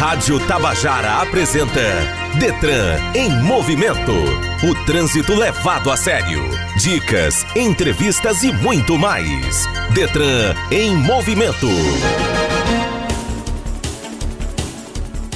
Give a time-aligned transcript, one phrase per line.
[0.00, 1.78] Rádio Tabajara apresenta
[2.38, 4.14] Detran em movimento.
[4.66, 6.42] O trânsito levado a sério.
[6.78, 9.66] Dicas, entrevistas e muito mais.
[9.92, 11.68] Detran em movimento.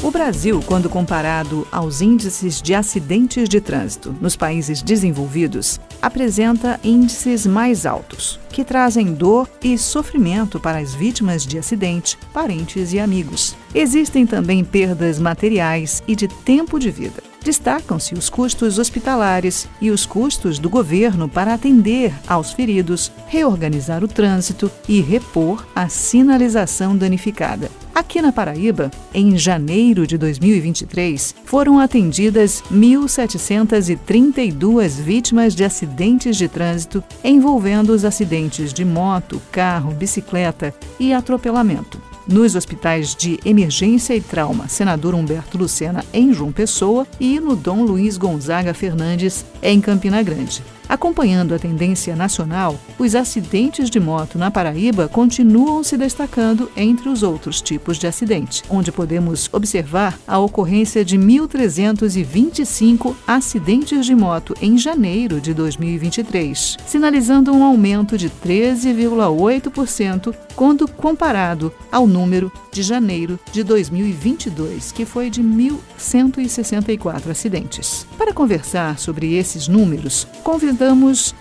[0.04, 7.46] O Brasil, quando comparado aos índices de acidentes de trânsito nos países desenvolvidos, apresenta índices
[7.46, 13.56] mais altos, que trazem dor e sofrimento para as vítimas de acidente, parentes e amigos.
[13.74, 17.22] Existem também perdas materiais e de tempo de vida.
[17.44, 24.08] Destacam-se os custos hospitalares e os custos do governo para atender aos feridos, reorganizar o
[24.08, 27.70] trânsito e repor a sinalização danificada.
[27.94, 37.04] Aqui na Paraíba, em janeiro de 2023, foram atendidas 1.732 vítimas de acidentes de trânsito
[37.22, 42.13] envolvendo os acidentes de moto, carro, bicicleta e atropelamento.
[42.26, 47.84] Nos hospitais de emergência e trauma Senador Humberto Lucena, em João Pessoa, e no Dom
[47.84, 50.62] Luiz Gonzaga Fernandes, em Campina Grande.
[50.88, 57.22] Acompanhando a tendência nacional, os acidentes de moto na Paraíba continuam se destacando entre os
[57.22, 64.76] outros tipos de acidente, onde podemos observar a ocorrência de 1.325 acidentes de moto em
[64.76, 73.62] janeiro de 2023, sinalizando um aumento de 13,8% quando comparado ao número de janeiro de
[73.62, 78.06] 2022, que foi de 1.164 acidentes.
[78.18, 80.73] Para conversar sobre esses números, convidamos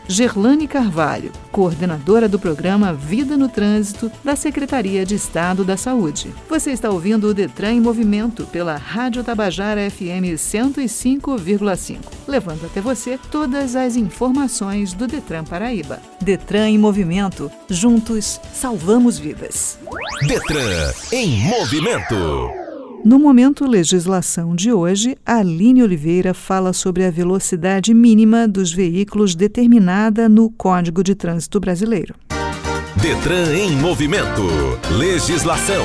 [0.07, 6.33] Gerlane Carvalho, coordenadora do programa Vida no Trânsito da Secretaria de Estado da Saúde.
[6.49, 13.19] Você está ouvindo o Detran em movimento pela Rádio Tabajara FM 105,5, levando até você
[13.31, 15.99] todas as informações do Detran Paraíba.
[16.21, 19.79] Detran em movimento, juntos salvamos vidas.
[20.27, 22.62] Detran em movimento.
[23.03, 30.29] No momento legislação de hoje, Aline Oliveira fala sobre a velocidade mínima dos veículos determinada
[30.29, 32.15] no Código de Trânsito Brasileiro.
[32.95, 34.43] Detran em movimento.
[34.97, 35.83] Legislação.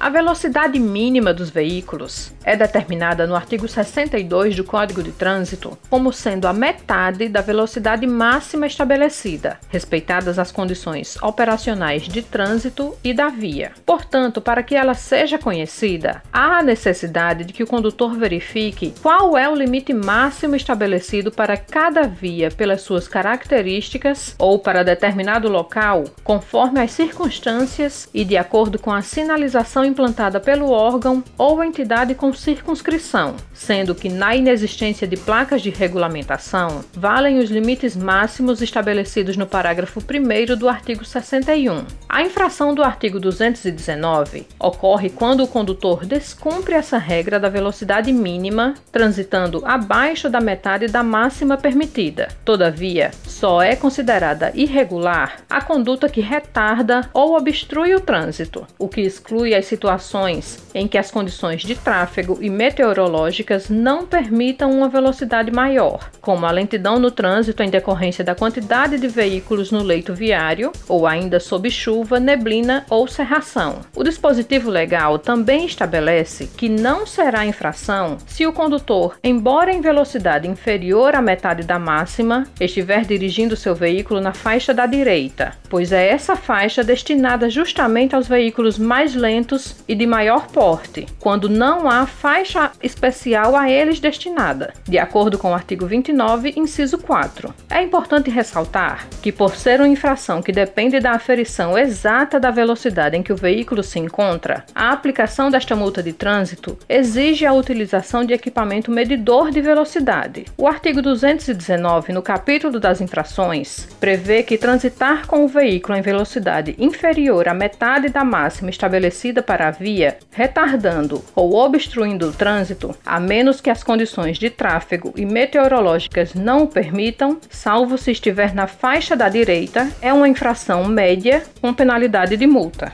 [0.00, 6.12] A velocidade mínima dos veículos é determinada no artigo 62 do Código de Trânsito como
[6.12, 13.28] sendo a metade da velocidade máxima estabelecida, respeitadas as condições operacionais de trânsito e da
[13.28, 13.72] via.
[13.84, 19.36] Portanto, para que ela seja conhecida, há a necessidade de que o condutor verifique qual
[19.36, 26.04] é o limite máximo estabelecido para cada via pelas suas características ou para determinado local,
[26.22, 32.32] conforme as circunstâncias e de acordo com a sinalização implantada pelo órgão ou entidade com
[32.32, 39.46] circunscrição, sendo que na inexistência de placas de regulamentação, valem os limites máximos estabelecidos no
[39.46, 41.84] parágrafo 1 do artigo 61.
[42.08, 48.74] A infração do artigo 219 ocorre quando o condutor descumpre essa regra da velocidade mínima,
[48.92, 52.28] transitando abaixo da metade da máxima permitida.
[52.44, 59.00] Todavia, só é considerada irregular a conduta que retarda ou obstrui o trânsito, o que
[59.00, 65.50] exclui as situações em que as condições de tráfego e meteorológicas não permitam uma velocidade
[65.52, 70.72] maior, como a lentidão no trânsito em decorrência da quantidade de veículos no leito viário,
[70.88, 73.80] ou ainda sob chuva, neblina ou cerração.
[73.94, 80.48] O dispositivo legal também estabelece que não será infração se o condutor, embora em velocidade
[80.48, 86.08] inferior à metade da máxima, estiver dirigindo seu veículo na faixa da direita, pois é
[86.08, 92.06] essa faixa destinada justamente aos veículos mais lentos e de maior porte, quando não há
[92.06, 97.54] faixa especial a eles destinada, de acordo com o artigo 29, inciso 4.
[97.70, 103.16] É importante ressaltar que, por ser uma infração que depende da aferição exata da velocidade
[103.16, 108.24] em que o veículo se encontra, a aplicação desta multa de trânsito exige a utilização
[108.24, 110.44] de equipamento medidor de velocidade.
[110.56, 116.74] O artigo 219, no capítulo das infrações, prevê que transitar com o veículo em velocidade
[116.78, 122.94] inferior à metade da máxima estabelecida para para a via, retardando ou obstruindo o trânsito,
[123.04, 128.54] a menos que as condições de tráfego e meteorológicas não o permitam, salvo se estiver
[128.54, 132.92] na faixa da direita, é uma infração média com penalidade de multa.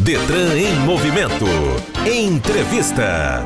[0.00, 1.46] Detran em movimento.
[2.06, 3.42] Entrevista.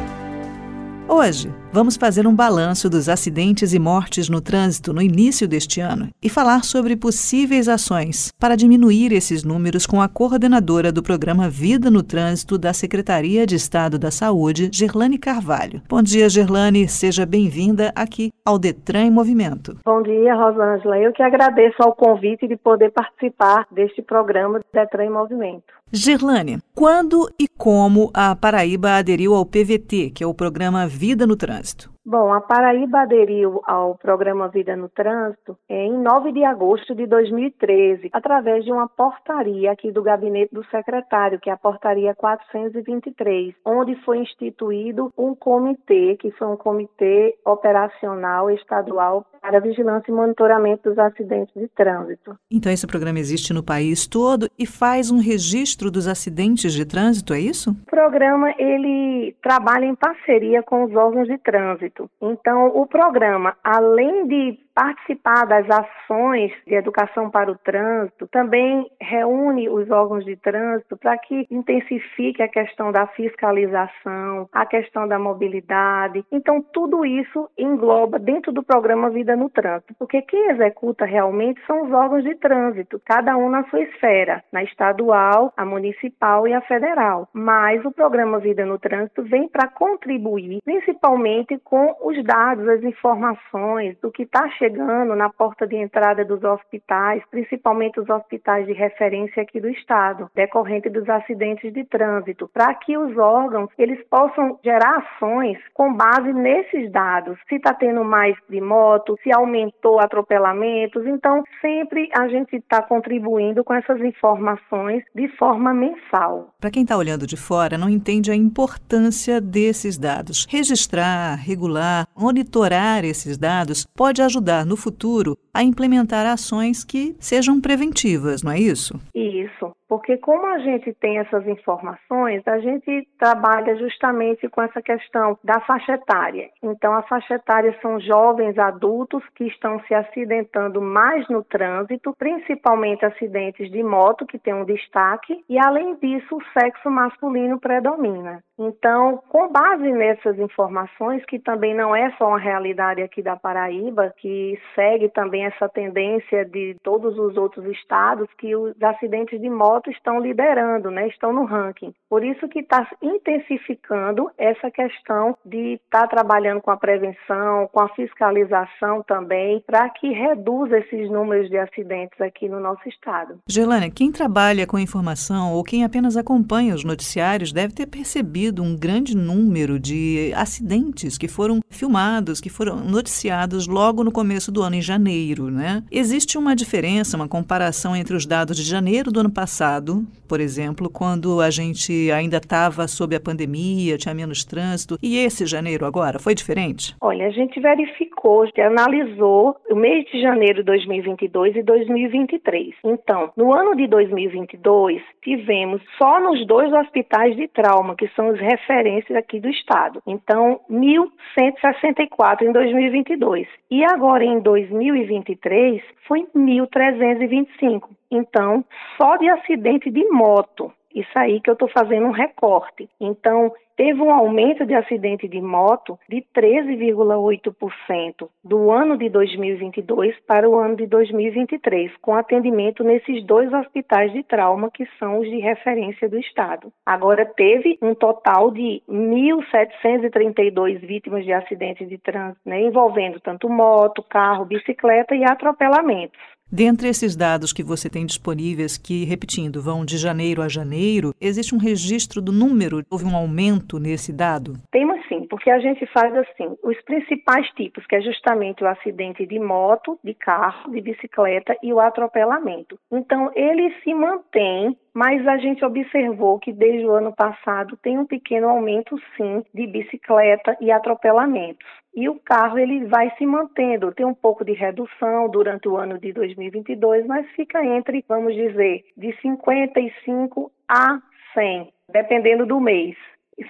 [1.08, 6.08] Hoje, vamos fazer um balanço dos acidentes e mortes no trânsito no início deste ano
[6.22, 11.90] e falar sobre possíveis ações para diminuir esses números com a coordenadora do programa Vida
[11.90, 15.82] no Trânsito da Secretaria de Estado da Saúde, Gerlane Carvalho.
[15.86, 19.76] Bom dia, Gerlane, seja bem-vinda aqui ao Detran em Movimento.
[19.84, 20.98] Bom dia, Rosângela.
[20.98, 25.76] Eu que agradeço ao convite de poder participar deste programa Detran em Movimento.
[25.92, 31.36] Gerlane, quando e como a Paraíba aderiu ao PVT, que é o programa Vida no
[31.36, 31.65] Trânsito?
[31.66, 31.95] podcast.
[32.08, 38.10] Bom, a Paraíba aderiu ao programa Vida no Trânsito em 9 de agosto de 2013,
[38.12, 43.96] através de uma portaria aqui do gabinete do secretário, que é a portaria 423, onde
[44.04, 50.98] foi instituído um comitê, que foi um comitê operacional estadual para vigilância e monitoramento dos
[51.00, 52.38] acidentes de trânsito.
[52.48, 57.34] Então esse programa existe no país todo e faz um registro dos acidentes de trânsito,
[57.34, 57.70] é isso?
[57.70, 64.26] O programa ele trabalha em parceria com os órgãos de trânsito então, o programa, além
[64.26, 70.98] de participar das ações de educação para o trânsito, também reúne os órgãos de trânsito
[70.98, 76.22] para que intensifique a questão da fiscalização, a questão da mobilidade.
[76.30, 81.86] Então, tudo isso engloba dentro do programa Vida no Trânsito, porque quem executa realmente são
[81.86, 86.60] os órgãos de trânsito, cada um na sua esfera, na estadual, a municipal e a
[86.60, 87.30] federal.
[87.32, 93.98] Mas o programa Vida no Trânsito vem para contribuir, principalmente com os dados, as informações
[94.02, 98.72] do que está chegando chegando na porta de entrada dos hospitais, principalmente os hospitais de
[98.72, 104.58] referência aqui do estado, decorrente dos acidentes de trânsito, para que os órgãos eles possam
[104.64, 107.38] gerar ações com base nesses dados.
[107.48, 113.62] Se está tendo mais de moto, se aumentou atropelamentos, então sempre a gente está contribuindo
[113.62, 116.54] com essas informações de forma mensal.
[116.60, 120.46] Para quem está olhando de fora, não entende a importância desses dados.
[120.50, 127.60] Registrar, regular, monitorar esses dados pode ajudar ajudar no futuro a implementar ações que sejam
[127.60, 128.98] preventivas, não é isso?
[129.14, 129.74] Isso.
[129.88, 135.60] Porque como a gente tem essas informações, a gente trabalha justamente com essa questão da
[135.60, 136.50] faixa etária.
[136.62, 143.04] Então, a faixa etária são jovens adultos que estão se acidentando mais no trânsito, principalmente
[143.04, 148.42] acidentes de moto, que tem um destaque, e além disso, o sexo masculino predomina.
[148.58, 154.14] Então, com base nessas informações, que também não é só uma realidade aqui da Paraíba,
[154.16, 159.90] que segue também essa tendência de todos os outros estados, que os acidentes de moto
[159.90, 161.92] estão liderando, né, estão no ranking.
[162.08, 167.80] Por isso que está intensificando essa questão de estar tá trabalhando com a prevenção, com
[167.80, 173.38] a fiscalização também, para que reduza esses números de acidentes aqui no nosso estado.
[173.46, 178.76] Gelânia, quem trabalha com informação ou quem apenas acompanha os noticiários deve ter percebido um
[178.76, 184.76] grande número de acidentes que foram filmados, que foram noticiados logo no começo do ano,
[184.76, 185.82] em janeiro, né?
[185.90, 190.90] Existe uma diferença, uma comparação entre os dados de janeiro do ano passado por exemplo,
[190.90, 196.18] quando a gente ainda estava sob a pandemia, tinha menos trânsito, e esse janeiro agora
[196.18, 196.94] foi diferente?
[197.00, 202.74] Olha, a gente verificou, analisou o mês de janeiro de 2022 e 2023.
[202.84, 209.16] Então, no ano de 2022, tivemos só nos dois hospitais de trauma, que são referências
[209.16, 210.02] aqui do estado.
[210.06, 213.46] Então, 1.164 em 2022.
[213.70, 217.88] E agora em 2023 foi 1.325.
[218.10, 218.64] Então,
[218.96, 222.88] só de acidente de moto, isso aí que eu estou fazendo um recorte.
[222.98, 230.48] Então, teve um aumento de acidente de moto de 13,8% do ano de 2022 para
[230.48, 235.36] o ano de 2023, com atendimento nesses dois hospitais de trauma que são os de
[235.38, 236.72] referência do Estado.
[236.86, 244.02] Agora, teve um total de 1.732 vítimas de acidentes de trânsito, né, envolvendo tanto moto,
[244.02, 246.35] carro, bicicleta e atropelamentos.
[246.50, 251.52] Dentre esses dados que você tem disponíveis, que, repetindo, vão de janeiro a janeiro, existe
[251.54, 252.84] um registro do número?
[252.88, 254.54] Houve um aumento nesse dado?
[254.70, 259.26] Temos sim, porque a gente faz assim, os principais tipos, que é justamente o acidente
[259.26, 262.78] de moto, de carro, de bicicleta e o atropelamento.
[262.92, 268.06] Então, ele se mantém mas a gente observou que desde o ano passado tem um
[268.06, 271.66] pequeno aumento sim de bicicleta e atropelamentos.
[271.94, 275.98] E o carro ele vai se mantendo, tem um pouco de redução durante o ano
[275.98, 280.98] de 2022, mas fica entre, vamos dizer, de 55 a
[281.34, 282.96] 100, dependendo do mês.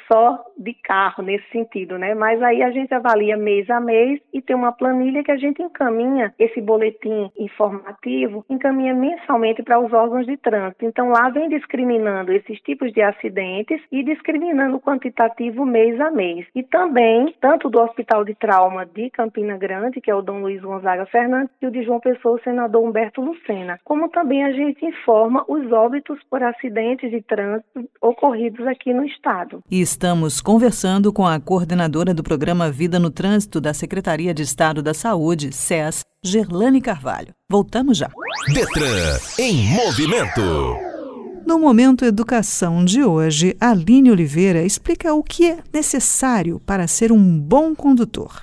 [0.09, 2.15] Só de carro nesse sentido, né?
[2.15, 5.63] Mas aí a gente avalia mês a mês e tem uma planilha que a gente
[5.63, 10.85] encaminha esse boletim informativo, encaminha mensalmente para os órgãos de trânsito.
[10.85, 16.47] Então lá vem discriminando esses tipos de acidentes e discriminando o quantitativo mês a mês.
[16.55, 20.61] E também, tanto do Hospital de Trauma de Campina Grande, que é o Dom Luiz
[20.61, 23.79] Gonzaga Fernandes, e o de João Pessoa, o senador Humberto Lucena.
[23.85, 29.63] Como também a gente informa os óbitos por acidentes de trânsito ocorridos aqui no estado.
[29.71, 34.83] E estamos conversando com a coordenadora do programa Vida no Trânsito da Secretaria de Estado
[34.83, 37.35] da Saúde, SES, Gerlane Carvalho.
[37.51, 38.11] Voltamos já.
[38.53, 40.41] Detran em movimento.
[41.47, 47.39] No Momento Educação de hoje, Aline Oliveira explica o que é necessário para ser um
[47.39, 48.43] bom condutor.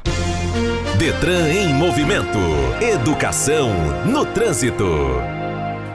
[0.97, 2.39] Detran em movimento.
[2.81, 3.69] Educação
[4.05, 4.85] no trânsito.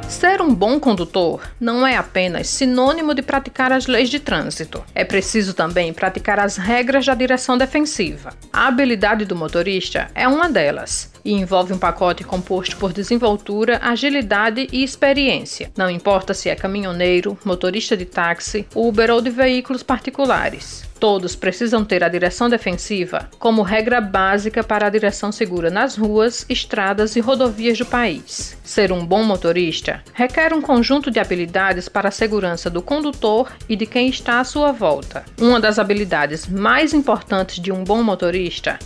[0.09, 4.83] Ser um bom condutor não é apenas sinônimo de praticar as leis de trânsito.
[4.95, 8.33] É preciso também praticar as regras da direção defensiva.
[8.59, 14.67] A habilidade do motorista é uma delas e envolve um pacote composto por desenvoltura, agilidade
[14.73, 15.71] e experiência.
[15.77, 20.89] Não importa se é caminhoneiro, motorista de táxi, Uber ou de veículos particulares.
[20.99, 26.45] Todos precisam ter a direção defensiva como regra básica para a direção segura nas ruas,
[26.49, 28.59] estradas e rodovias do país.
[28.65, 33.77] Ser um bom motorista requer um conjunto de habilidades para a segurança do condutor e
[33.77, 35.25] de quem está à sua volta.
[35.41, 38.03] Uma das habilidades mais importantes de um bom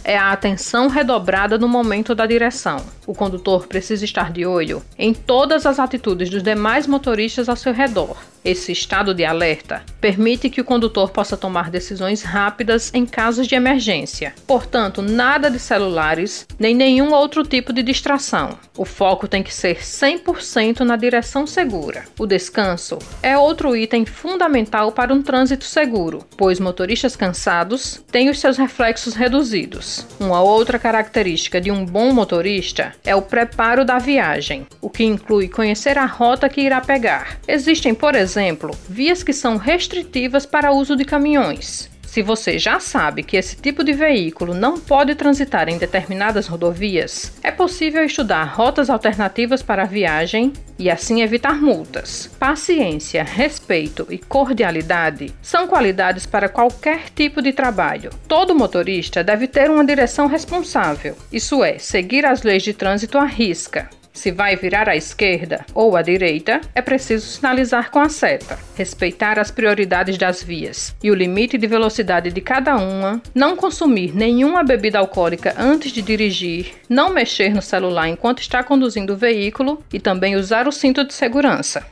[0.05, 2.85] é a atenção redobrada no momento da direção.
[3.07, 7.73] O condutor precisa estar de olho em todas as atitudes dos demais motoristas ao seu
[7.73, 8.17] redor.
[8.45, 13.55] Esse estado de alerta permite que o condutor possa tomar decisões rápidas em casos de
[13.55, 14.35] emergência.
[14.49, 18.59] Portanto, nada de celulares nem nenhum outro tipo de distração.
[18.77, 22.05] O foco tem que ser 100% na direção segura.
[22.19, 28.41] O descanso é outro item fundamental para um trânsito seguro, pois motoristas cansados têm os
[28.41, 30.05] seus reflexos reduzidos.
[30.19, 35.49] Uma outra característica de um bom motorista é o preparo da viagem, o que inclui
[35.49, 37.39] conhecer a rota que irá pegar.
[37.47, 41.91] Existem, por exemplo, exemplo, vias que são restritivas para uso de caminhões.
[42.03, 47.33] Se você já sabe que esse tipo de veículo não pode transitar em determinadas rodovias,
[47.43, 52.31] é possível estudar rotas alternativas para a viagem e assim evitar multas.
[52.39, 58.11] Paciência, respeito e cordialidade são qualidades para qualquer tipo de trabalho.
[58.29, 63.25] Todo motorista deve ter uma direção responsável, isso é, seguir as leis de trânsito à
[63.25, 63.89] risca.
[64.13, 69.39] Se vai virar à esquerda ou à direita, é preciso sinalizar com a seta, respeitar
[69.39, 74.63] as prioridades das vias e o limite de velocidade de cada uma, não consumir nenhuma
[74.63, 79.99] bebida alcoólica antes de dirigir, não mexer no celular enquanto está conduzindo o veículo e
[79.99, 81.85] também usar o cinto de segurança.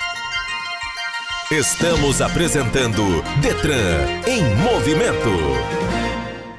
[1.50, 3.02] Estamos apresentando
[3.40, 5.99] Detran em movimento.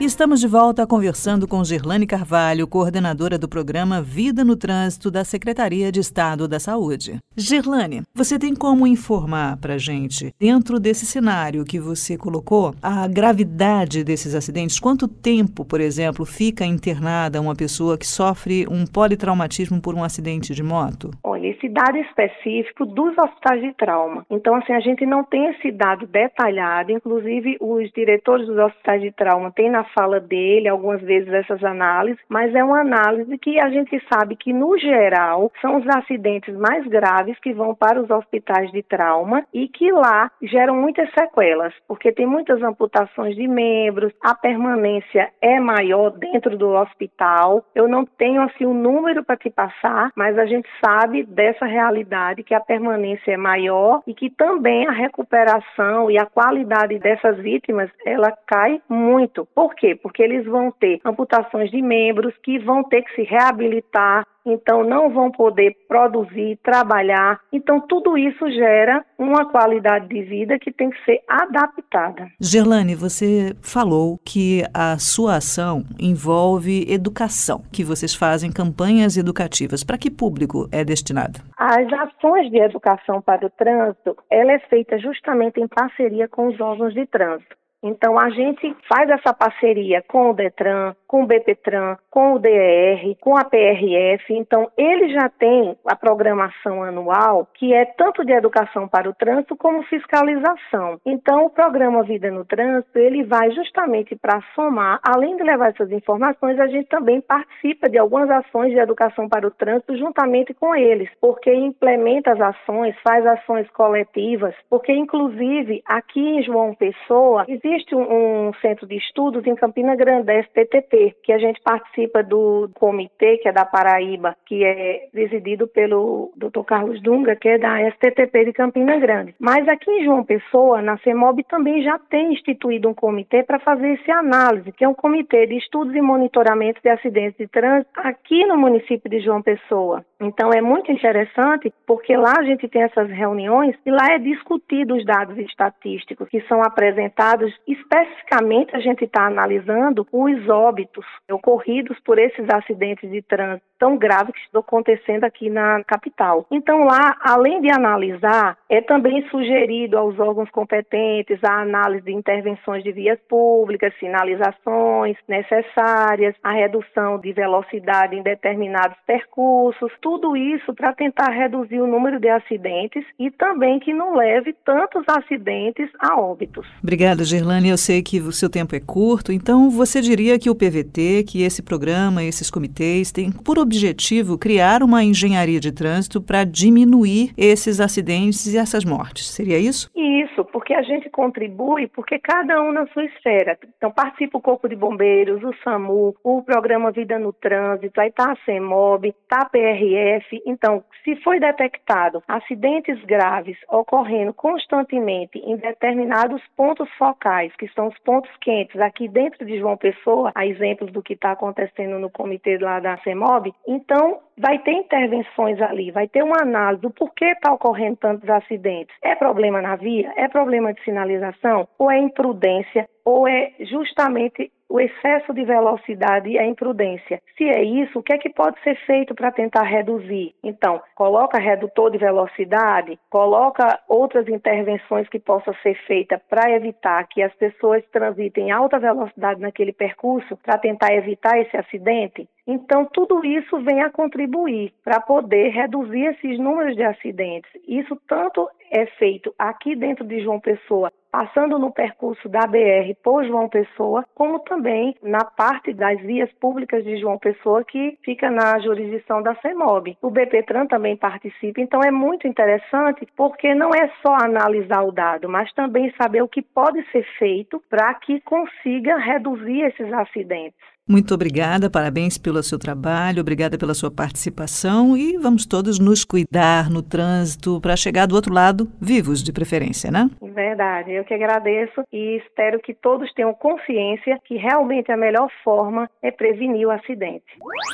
[0.03, 5.91] Estamos de volta conversando com Gerlane Carvalho, coordenadora do programa Vida no Trânsito da Secretaria
[5.91, 7.19] de Estado da Saúde.
[7.37, 14.03] Gerlane, você tem como informar para gente, dentro desse cenário que você colocou, a gravidade
[14.03, 14.79] desses acidentes?
[14.79, 20.55] Quanto tempo, por exemplo, fica internada uma pessoa que sofre um politraumatismo por um acidente
[20.55, 21.11] de moto?
[21.23, 24.25] Olha, esse dado específico dos hospitais de trauma.
[24.31, 29.11] Então, assim, a gente não tem esse dado detalhado, inclusive os diretores dos hospitais de
[29.11, 33.69] trauma têm na fala dele algumas vezes essas análises, mas é uma análise que a
[33.69, 38.71] gente sabe que, no geral, são os acidentes mais graves que vão para os hospitais
[38.71, 44.35] de trauma e que lá geram muitas sequelas, porque tem muitas amputações de membros, a
[44.35, 47.63] permanência é maior dentro do hospital.
[47.73, 51.65] Eu não tenho assim o um número para te passar, mas a gente sabe dessa
[51.65, 57.37] realidade que a permanência é maior e que também a recuperação e a qualidade dessas
[57.37, 59.47] vítimas ela cai muito.
[59.53, 59.95] Por quê?
[59.95, 65.09] Porque eles vão ter amputações de membros que vão ter que se reabilitar, então não
[65.09, 67.39] vão poder produzir, trabalhar.
[67.51, 72.27] Então tudo isso gera uma qualidade de vida que tem que ser adaptada.
[72.39, 79.83] Gerlane, você falou que a sua ação envolve educação, que vocês fazem campanhas educativas.
[79.83, 81.39] Para que público é destinado?
[81.57, 86.59] As ações de educação para o trânsito, ela é feita justamente em parceria com os
[86.59, 87.61] órgãos de trânsito.
[87.83, 93.15] Então a gente faz essa parceria com o Detran, com o BPTran, com o DER,
[93.19, 94.33] com a PRF.
[94.33, 99.55] Então ele já tem a programação anual que é tanto de educação para o trânsito
[99.55, 100.99] como fiscalização.
[101.05, 105.91] Então o programa Vida no Trânsito ele vai justamente para somar, além de levar essas
[105.91, 110.75] informações, a gente também participa de algumas ações de educação para o trânsito juntamente com
[110.75, 117.70] eles, porque implementa as ações, faz ações coletivas, porque inclusive aqui em João Pessoa existe
[117.71, 122.21] existe um, um, centro de estudos em Campina Grande, da STTP, que a gente participa
[122.21, 126.63] do comitê, que é da Paraíba, que é presidido pelo Dr.
[126.65, 129.33] Carlos Dunga, que é da STTP de Campina Grande.
[129.39, 133.99] Mas aqui em João Pessoa, na CEMOB, também já tem instituído um comitê para fazer
[133.99, 138.45] essa análise, que é um comitê de estudos e monitoramento de acidentes de trânsito aqui
[138.45, 140.03] no município de João Pessoa.
[140.19, 144.95] Então é muito interessante porque lá a gente tem essas reuniões e lá é discutido
[144.95, 147.51] os dados estatísticos que são apresentados.
[147.67, 154.31] Especificamente a gente está analisando os óbitos ocorridos por esses acidentes de trânsito tão graves
[154.35, 156.45] que estão acontecendo aqui na capital.
[156.51, 162.83] Então lá, além de analisar, é também sugerido aos órgãos competentes a análise de intervenções
[162.83, 170.93] de vias públicas, sinalizações necessárias, a redução de velocidade em determinados percursos, tudo isso para
[170.93, 176.67] tentar reduzir o número de acidentes e também que não leve tantos acidentes a óbitos.
[176.83, 177.69] Obrigada, Gerlane.
[177.69, 181.43] Eu sei que o seu tempo é curto, então você diria que o PVT, que
[181.43, 187.79] esse programa, esses comitês, têm por objetivo criar uma engenharia de trânsito para diminuir esses
[187.79, 189.29] acidentes e essas mortes.
[189.29, 189.89] Seria isso?
[189.95, 193.57] Isso, porque a gente contribui, porque cada um na sua esfera.
[193.77, 198.31] Então, participa o Corpo de Bombeiros, o SAMU, o Programa Vida no Trânsito, aí está
[198.31, 206.41] a CEMOB, está a PRE, então, se foi detectado acidentes graves ocorrendo constantemente em determinados
[206.55, 211.01] pontos focais, que são os pontos quentes aqui dentro de João Pessoa, a exemplos do
[211.01, 216.23] que está acontecendo no comitê lá da CEMOB, então vai ter intervenções ali, vai ter
[216.23, 218.95] uma análise do porquê está ocorrendo tantos acidentes.
[219.03, 220.11] É problema na via?
[220.15, 221.67] É problema de sinalização?
[221.77, 222.87] Ou é imprudência?
[223.05, 227.21] Ou é justamente o excesso de velocidade e a imprudência.
[227.37, 230.33] Se é isso, o que é que pode ser feito para tentar reduzir?
[230.41, 237.21] Então, coloca redutor de velocidade, coloca outras intervenções que possam ser feitas para evitar que
[237.21, 242.29] as pessoas transitem em alta velocidade naquele percurso, para tentar evitar esse acidente.
[242.47, 247.51] Então, tudo isso vem a contribuir para poder reduzir esses números de acidentes.
[247.67, 253.25] Isso tanto é feito aqui dentro de João Pessoa, passando no percurso da BR por
[253.25, 258.57] João Pessoa, como também na parte das vias públicas de João Pessoa, que fica na
[258.59, 259.97] jurisdição da CEMOB.
[260.01, 265.27] O BPTran também participa, então é muito interessante, porque não é só analisar o dado,
[265.27, 270.71] mas também saber o que pode ser feito para que consiga reduzir esses acidentes.
[270.91, 276.69] Muito obrigada, parabéns pelo seu trabalho, obrigada pela sua participação e vamos todos nos cuidar
[276.69, 280.09] no trânsito para chegar do outro lado vivos, de preferência, né?
[280.21, 285.89] Verdade, eu que agradeço e espero que todos tenham consciência que realmente a melhor forma
[286.01, 287.25] é prevenir o acidente.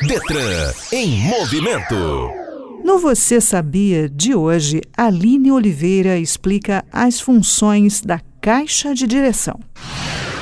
[0.08, 1.96] Detran em movimento.
[2.84, 9.60] No Você Sabia de hoje, Aline Oliveira explica as funções da caixa de direção.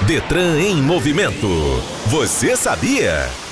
[0.05, 1.47] Detran em movimento.
[2.07, 3.44] Você sabia?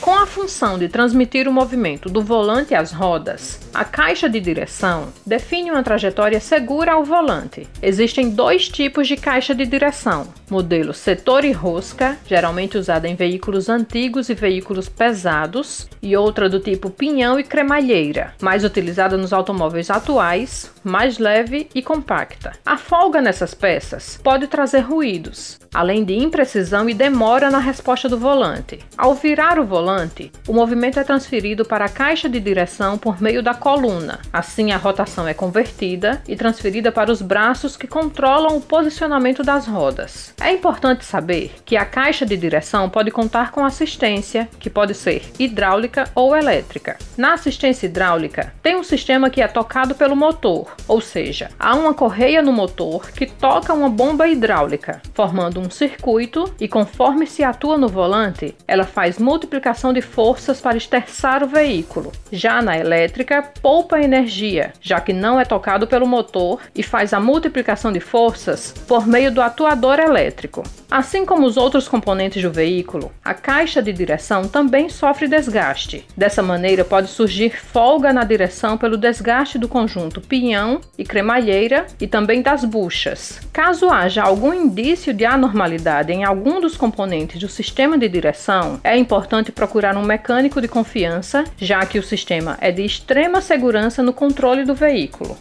[0.00, 5.08] Com a função de transmitir o movimento do volante às rodas, a caixa de direção
[5.26, 7.68] define uma trajetória segura ao volante.
[7.82, 13.68] Existem dois tipos de caixa de direção: modelo setor e rosca, geralmente usada em veículos
[13.68, 19.90] antigos e veículos pesados, e outra do tipo pinhão e cremalheira, mais utilizada nos automóveis
[19.90, 22.52] atuais, mais leve e compacta.
[22.64, 28.16] A folga nessas peças pode trazer ruídos, além de imprecisão e demora na resposta do
[28.16, 28.78] volante.
[28.96, 33.22] Ao virar o volante, volante, o movimento é transferido para a caixa de direção por
[33.22, 34.20] meio da coluna.
[34.30, 39.66] Assim, a rotação é convertida e transferida para os braços que controlam o posicionamento das
[39.66, 40.34] rodas.
[40.38, 45.22] É importante saber que a caixa de direção pode contar com assistência, que pode ser
[45.38, 46.98] hidráulica ou elétrica.
[47.16, 51.94] Na assistência hidráulica, tem um sistema que é tocado pelo motor, ou seja, há uma
[51.94, 57.78] correia no motor que toca uma bomba hidráulica, formando um circuito e conforme se atua
[57.78, 62.12] no volante, ela faz multiplicação de forças para esterçar o veículo.
[62.32, 67.20] Já na elétrica, poupa energia, já que não é tocado pelo motor e faz a
[67.20, 70.64] multiplicação de forças por meio do atuador elétrico.
[70.90, 76.06] Assim como os outros componentes do veículo, a caixa de direção também sofre desgaste.
[76.16, 82.06] Dessa maneira, pode surgir folga na direção pelo desgaste do conjunto pinhão e cremalheira e
[82.06, 83.40] também das buchas.
[83.52, 88.96] Caso haja algum indício de anormalidade em algum dos componentes do sistema de direção, é
[88.96, 94.12] importante procurar um mecânico de confiança, já que o sistema é de extrema segurança no
[94.12, 95.36] controle do veículo.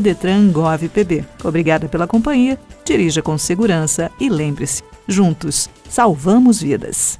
[0.01, 1.25] @detrangovpb.
[1.43, 7.11] Obrigada pela companhia, dirija com segurança e lembre-se, juntos salvamos vidas.